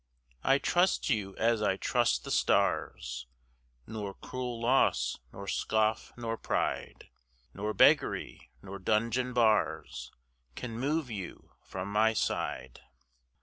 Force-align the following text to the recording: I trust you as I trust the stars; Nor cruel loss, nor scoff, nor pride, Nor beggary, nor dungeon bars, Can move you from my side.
I 0.43 0.57
trust 0.57 1.11
you 1.11 1.35
as 1.37 1.61
I 1.61 1.77
trust 1.77 2.23
the 2.23 2.31
stars; 2.31 3.27
Nor 3.85 4.15
cruel 4.15 4.59
loss, 4.59 5.17
nor 5.31 5.47
scoff, 5.47 6.11
nor 6.17 6.39
pride, 6.39 7.09
Nor 7.53 7.75
beggary, 7.75 8.49
nor 8.63 8.79
dungeon 8.79 9.31
bars, 9.31 10.11
Can 10.55 10.71
move 10.79 11.11
you 11.11 11.51
from 11.63 11.91
my 11.91 12.13
side. 12.13 12.81